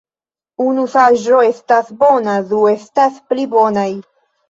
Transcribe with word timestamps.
Unu 0.67 0.85
saĝo 0.93 1.43
estas 1.51 1.93
bona, 2.01 2.41
du 2.55 2.65
estas 2.75 3.25
pli 3.31 3.51
bonaj. 3.57 3.91